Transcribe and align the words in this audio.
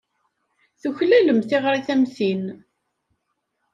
Tuklalem 0.81 1.39
tiɣrit 1.41 1.87
am 1.93 2.03
tin! 2.15 2.43